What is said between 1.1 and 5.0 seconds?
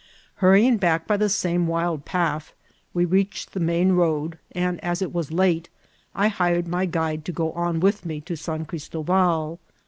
the same wild path, we reached the main road, and,